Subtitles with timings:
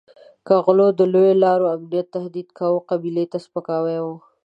[0.45, 4.15] که غلو د لویو لارو امنیت تهدید کاوه قبیلې ته سپکاوی وو.